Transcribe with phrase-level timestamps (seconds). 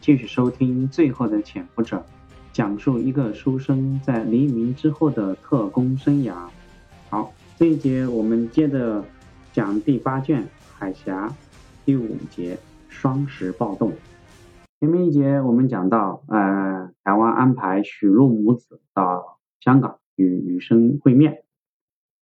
[0.00, 1.96] 继续收听《最后的潜伏者》，
[2.52, 6.34] 讲述一个书生在黎明之后的特工生涯。
[7.10, 9.04] 好，这一节我们接着
[9.52, 10.42] 讲第八卷
[10.76, 11.28] 《海峡》
[11.84, 12.58] 第五节
[12.88, 13.92] “双十暴动”。
[14.80, 21.42] 前面一节我们讲到，呃，台湾安排许禄母子到香港与余生会面，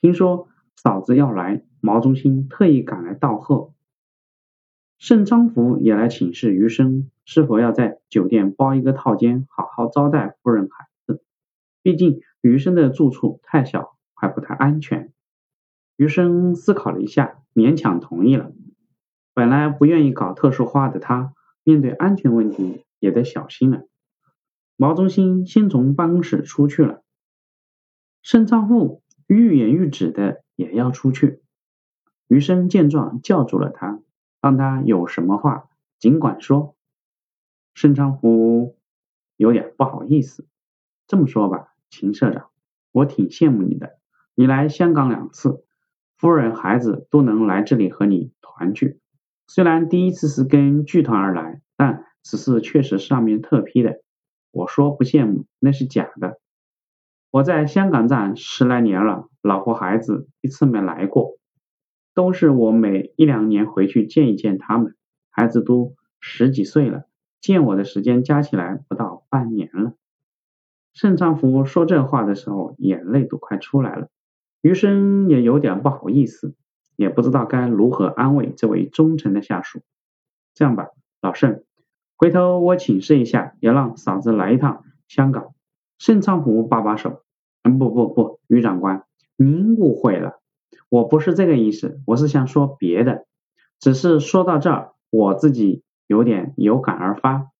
[0.00, 3.72] 听说嫂子要来，毛中心特意赶来道贺。
[4.98, 11.22] 盛昌福也来请示余生，是否要在酒店包一个套间，好好招待夫人孩子。
[11.82, 15.12] 毕竟余生的住处太小，还不太安全。
[15.96, 18.52] 余生思考了一下，勉强同意了。
[19.32, 21.32] 本来不愿意搞特殊化的他，
[21.62, 23.82] 面对安全问题也得小心了。
[24.76, 27.02] 毛中心先从办公室出去了，
[28.22, 31.42] 盛昌富欲言欲止的也要出去。
[32.28, 34.00] 余生见状，叫住了他。
[34.40, 35.68] 让他有什么话
[35.98, 36.76] 尽管说。
[37.74, 38.76] 盛昌福
[39.36, 40.46] 有点不好意思，
[41.06, 42.50] 这么说吧，秦社长，
[42.92, 43.98] 我挺羡慕你的。
[44.36, 45.64] 你来香港两次，
[46.16, 49.00] 夫人孩子都能来这里和你团聚。
[49.46, 54.00] 虽然第一次是跟剧团而来，但此事确实上面特批的。
[54.52, 56.40] 我说不羡慕，那是假的。
[57.30, 61.38] 我在香港站十来年了，老婆孩子一次没来过。
[62.14, 64.94] 都是我每一两年回去见一见他们，
[65.30, 67.06] 孩子都十几岁了，
[67.44, 69.92] 见我的时间加起来不到半年了。
[70.94, 74.08] 盛昌福说这话的时候，眼泪都快出来了。
[74.62, 76.54] 余生也有点不好意思，
[76.96, 79.82] 也不知道该如何安慰这位忠诚的下属。
[80.54, 80.88] 这样吧，
[81.20, 81.64] 老盛，
[82.16, 85.52] 回头我请示一下，也让嫂子来一趟香港。
[85.98, 87.24] 盛昌福把把手，
[87.62, 89.04] 嗯，不不不，余长官，
[89.36, 90.40] 您误会了。
[90.88, 93.26] 我不是这个意思，我是想说别的。
[93.80, 97.50] 只是说到这儿，我自己有点有感而发。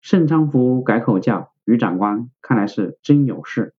[0.00, 3.74] 盛昌福改口叫于长官，看来是真有事。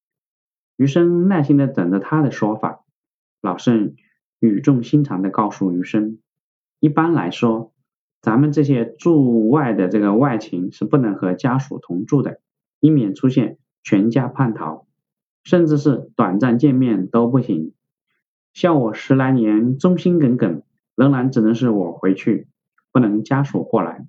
[0.77, 2.83] 余生耐心的等着他的说法。
[3.41, 3.95] 老盛
[4.39, 6.19] 语重心长的告诉余生，
[6.79, 7.73] 一般来说，
[8.21, 12.39] 咱们这些驻外的这个外勤是不能和家属同住的，
[12.79, 14.85] 以免出现全家叛逃，
[15.43, 17.73] 甚至是短暂见面都不行。
[18.53, 20.61] 像我十来年忠心耿耿，
[20.95, 22.47] 仍然只能是我回去，
[22.91, 24.05] 不能家属过来。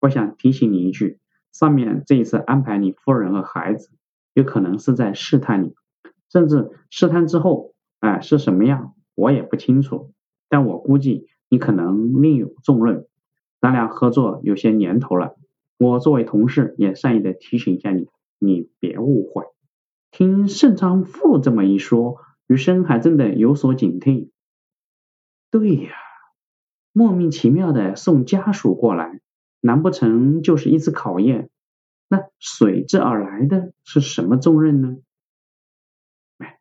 [0.00, 1.18] 我想提醒你一句，
[1.52, 3.90] 上面这一次安排你夫人和孩子，
[4.34, 5.74] 有可能是在试探你，
[6.30, 10.12] 甚至试探之后，哎是什么样，我也不清楚。
[10.48, 13.06] 但我估计你可能另有重任。
[13.60, 15.36] 咱俩合作有些年头了，
[15.78, 18.08] 我作为同事也善意的提醒一下你，
[18.38, 19.44] 你别误会。
[20.10, 22.18] 听盛昌富这么一说。
[22.48, 24.30] 余生还真的有所警惕。
[25.50, 25.90] 对呀，
[26.96, 29.20] 莫名其妙的送家属过来，
[29.60, 31.50] 难不成就是一次考验？
[32.08, 34.96] 那随之而来的是什么重任呢？
[36.38, 36.58] 哎，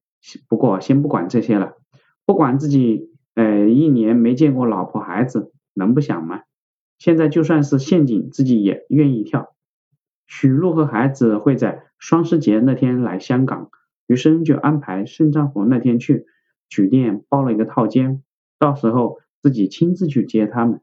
[0.50, 1.78] 不过先不管这些了，
[2.25, 6.41] 不管自己呃一年没见过老婆孩子，能不想吗？
[7.00, 9.56] 现在就算是陷阱，自己也愿意跳。
[10.28, 13.69] 许露和孩子会在双十节那天来香港。
[14.07, 16.25] 余生就安排盛昌福那天去
[16.67, 18.22] 酒店包了一个套间，
[18.59, 20.81] 到时候自己亲自去接他们。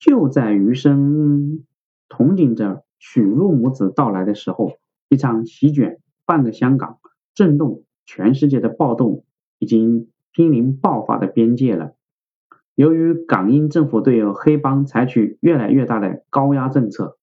[0.00, 1.64] 就在余生
[2.08, 4.72] 憧憬着许禄母子到来的时候，
[5.08, 6.98] 一场席卷半个香港、
[7.36, 9.24] 震动全世界的暴动
[9.60, 11.92] 已经濒临爆发的边界了。
[12.74, 17.16] 由于港英政府对黑帮采取越来越大的高压政策，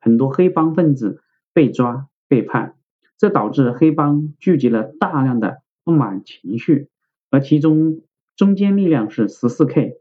[0.00, 2.76] 很多黑帮分子被抓被判。
[3.16, 6.88] 这导致黑帮聚集了大量的不满情绪，
[7.30, 8.02] 而其中
[8.38, 9.98] 中坚力量是十四 K，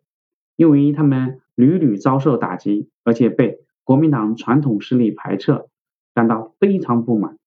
[0.56, 5.66] 因为他们屡屡遭受打击，而且被国民党传统势力排斥，
[6.14, 7.38] 感到非常不满，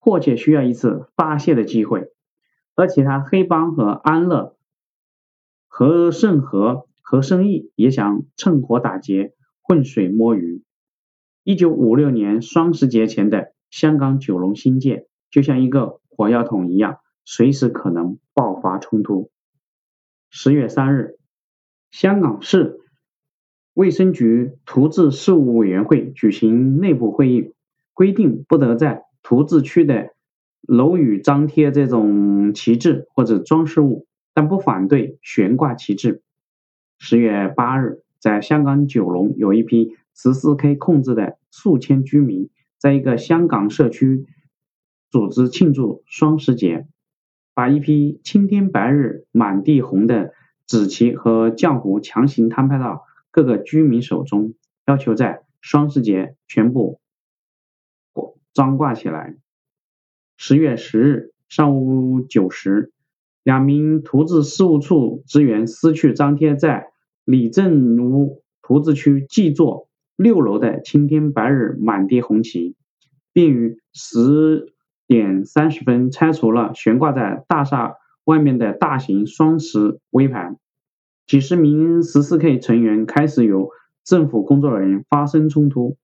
[0.00, 2.12] 迫切需要一次发泄的机会。
[2.74, 4.56] 而其他黑帮和安乐、
[5.66, 10.62] 和盛和、和生义也想趁火打劫、浑水摸鱼。
[11.42, 13.52] 一九五六年双十节前的。
[13.72, 19.30] 香港九龙新界就像一个火药桶一样，随时可能爆发冲突。
[20.34, 21.18] 十月三日，
[21.90, 22.80] 香港市
[23.74, 27.52] 卫生局图治事务委员会举行内部会议，
[27.92, 30.14] 规定不得在图治区的
[30.62, 36.22] 楼宇张贴这种旗帜或者装饰物，但不反对悬挂旗帜。
[36.98, 42.48] 十月八日，在香港九龙有一批十四 K 控制的数千居民。
[42.78, 44.24] 在一个香港社区
[45.10, 46.88] 组织庆祝双十节，
[47.54, 50.32] 把一批青天白日满地红的
[50.66, 54.54] 紫旗和浆糊强行摊派到各个居民手中，
[54.86, 57.00] 要求在双十节全部
[58.54, 59.36] 张挂起来。
[60.36, 62.92] 十月十日上午九时，
[63.42, 66.88] 两名图字事务处职员撕去张贴在
[67.24, 72.76] 李正屋图字区 G 座六楼的“青天白日满地红旗”，
[73.32, 74.71] 并于十
[75.12, 80.56] 点三十分拆除了悬挂在大厦外面的大型双十微盘。
[81.26, 83.52] 几十名十四 K 成员开始与
[84.04, 85.98] 政府工作人员发生冲突，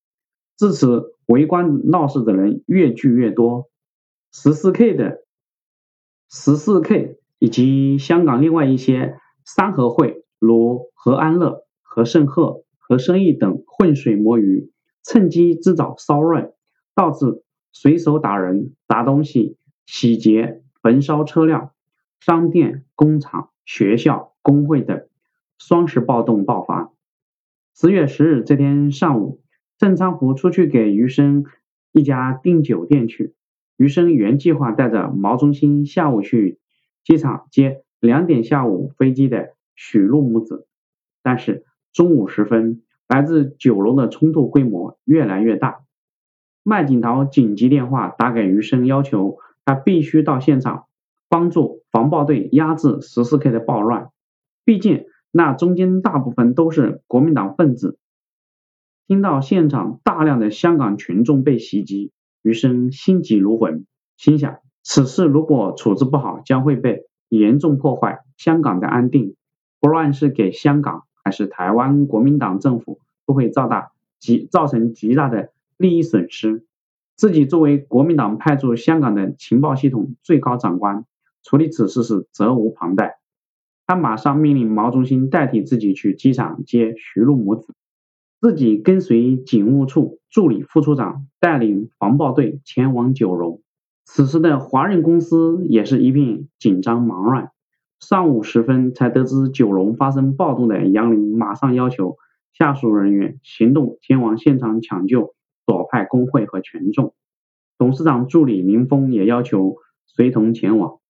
[0.58, 3.70] 至此围观闹事的人越聚越多。
[4.30, 5.20] 十四 K 的
[6.30, 14.70] 十四 K 以及香港另外一些三合会，如和安乐、和盛鹤、和生意等浑水摸鱼，
[15.02, 16.52] 趁机制造骚乱，
[16.94, 17.42] 导致
[17.72, 19.56] 随手打人、砸东西、
[19.86, 21.72] 洗劫、焚烧车辆、
[22.20, 25.04] 商店、工厂、学校、工会等。
[25.60, 26.92] 双十暴动爆发。
[27.74, 29.42] 十月十日这天上午，
[29.76, 31.46] 郑昌湖出去给余生
[31.90, 33.34] 一家订酒店去。
[33.76, 36.60] 余生原计划带着毛中心下午去
[37.02, 40.68] 机场接两点下午飞机的许露母子，
[41.24, 45.80] 但是中午时分，来自九龙的冲突规模越来越大。
[46.68, 50.84] 麦景涛紧急电话打给余生，要求他必须到现场
[51.30, 54.10] 帮助防暴队压制十四 K 的暴乱，
[54.66, 55.06] 毕竟。
[55.30, 57.98] 那中间大部分都是国民党分子。
[59.06, 62.12] 听到现场大量的香港群众被袭击，
[62.42, 63.86] 余生心急如焚，
[64.18, 69.36] 心想此事如果处置不好，将会被严重破坏香港的安定。
[69.80, 76.66] 不论是给香港还是台湾国民党政府，都会造大极造成极大的利益损失。
[77.16, 81.04] 自己作为国民党派驻香港的情报系统最高长官，
[81.42, 83.18] 处理此事是责无旁贷。
[83.86, 87.74] 他马上命令毛中心代替自己去机场接徐璐母子，
[88.40, 93.62] 自己跟随警务处助理副处长带领防暴队前往九龙。
[94.04, 97.50] 此时的华润公司也是一片紧张忙乱。
[97.98, 102.16] 上午时分才得知九龙发生暴动的杨林，马上要求
[102.52, 105.34] 下属人员行动前往现场抢救
[105.68, 107.12] 左派工会和群众。
[107.76, 109.76] 董事长助理林峰也要求
[110.06, 111.00] 随同前往。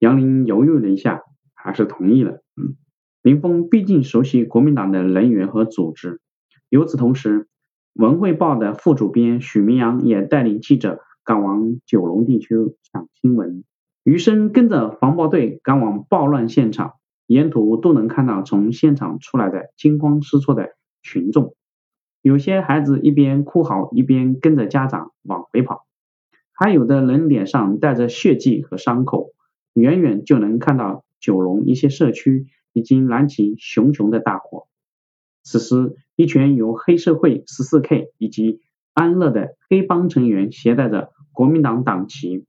[0.00, 1.22] 杨林犹豫了一下。
[1.60, 2.40] 还是同意了。
[3.20, 6.20] 林峰毕竟熟悉国民党的人员和组织。
[6.70, 7.40] 与此同时，
[7.94, 12.54] 《文汇报》的副主编许明阳也带领记者赶往九龙地区
[12.84, 13.64] 抢新闻。
[14.04, 16.92] 余生跟着防暴队赶往暴乱现场，
[17.26, 21.56] 沿途都能看到从现场出来的惊慌失措的群众，
[22.22, 25.86] 有些孩子一边哭嚎，一边跟着家长往回跑，
[26.52, 29.32] 还有的人脸上带着血迹和伤口，
[29.74, 31.04] 远远就能看到。
[31.20, 34.68] 九龙一些社区已经燃起熊熊的大火。
[35.42, 38.60] 此时，一群由黑社会十四 K 以及
[38.94, 42.46] 安乐的黑帮成员携带着国民党党旗，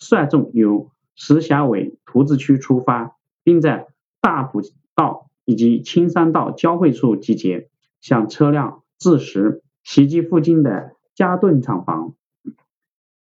[0.00, 3.86] 率众由石峡尾图字区出发，并在
[4.20, 4.62] 大埔
[4.96, 7.68] 道以及青山道交汇处集结，
[8.00, 12.14] 向车辆致实，袭击附近的嘉顿厂房。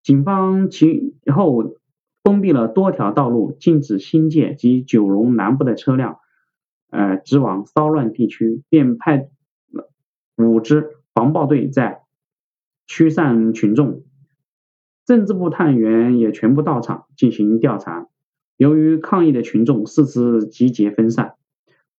[0.03, 1.77] 警方其后。
[2.25, 6.21] 封闭了多条道路，禁止新界及九龙南部的车辆，
[6.89, 9.29] 呃，直往骚乱地区，便派
[9.71, 9.91] 了
[10.39, 12.01] 五支防暴队在
[12.87, 14.05] 驱散群众。
[15.05, 18.09] 政治部探员也全部到场进行调查。
[18.57, 21.35] 由于抗议的群众四次集结分散，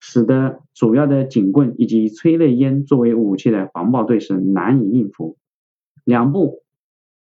[0.07, 5.38] 使得主要的警棍以及催泪烟作为武器的防暴队是难以应付。
[6.03, 6.62] 两部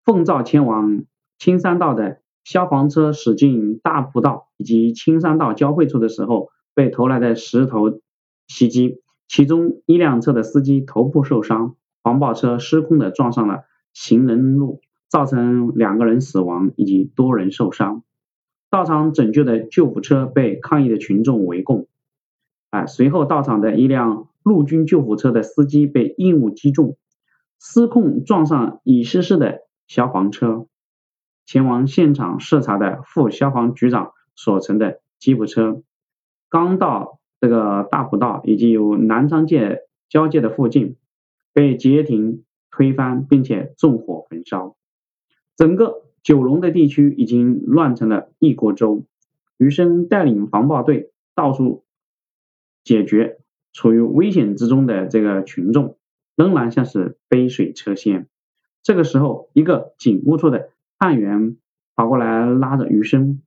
[0.03, 1.03] 奉召前往
[1.39, 2.19] 青山道的。
[2.45, 7.99] 消防车驶进大埔道以及青山道交汇处的时候，被投来的石头
[8.45, 13.63] 袭击，其中一辆车的司机头部受伤，防暴车失控的撞上了
[13.93, 18.03] 行人路，造成两个人死亡以及多人受伤。
[18.69, 21.87] 到场拯救的救护车被抗议的群众围攻，
[22.69, 26.97] 啊，随后到场的一辆陆军救护车的司机被硬物击中，
[27.59, 30.67] 失控撞上已失事的消防车。
[31.45, 35.83] 前往现场视察的副消防局长所乘的吉普车，
[36.49, 40.97] 刚到这个大埔道以及有南昌界交界的附近，
[41.53, 44.75] 被截停推翻，并且纵火焚烧。
[45.55, 49.05] 整个九龙的地区已经乱成了一锅粥。
[49.57, 51.84] 余生带领防暴队到处
[52.85, 53.39] 解决
[53.73, 55.97] 处于危险之中的这个群众，
[56.37, 58.27] 仍然像是杯水车薪。
[58.81, 60.69] 这个时候，一个警务处的。
[60.97, 61.57] 探员
[61.93, 63.41] 跑过来拉着余生，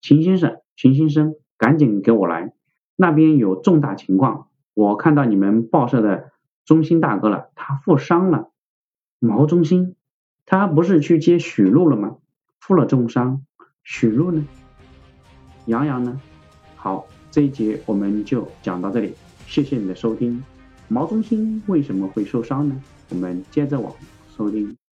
[0.00, 2.54] 秦先生，秦先生，赶紧给我来，
[2.96, 4.48] 那边有重大情况。
[4.72, 6.32] 我看到你们报社的
[6.64, 8.50] 中心大哥了，他负伤了。
[9.18, 9.94] 毛中心，
[10.46, 12.16] 他不是去接许露了吗？
[12.58, 13.44] 负了重伤，
[13.84, 14.46] 许露呢？
[15.66, 16.18] 杨洋呢？
[16.76, 19.12] 好，这一节我们就讲到这里，
[19.46, 20.42] 谢谢你的收听。
[20.88, 22.82] 毛中心为什么会受伤呢？
[23.10, 23.92] 我们接着往
[24.34, 24.74] 收听。